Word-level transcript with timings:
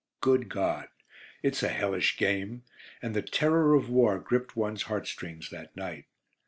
Good 0.19 0.49
God! 0.49 0.87
it's 1.43 1.61
a 1.61 1.67
hellish 1.67 2.17
game; 2.17 2.63
and 3.03 3.15
the 3.15 3.21
terror 3.21 3.75
of 3.75 3.87
war 3.87 4.17
gripped 4.17 4.55
one's 4.55 4.81
heartstrings 4.89 5.51
that 5.51 5.75
night. 5.77 6.05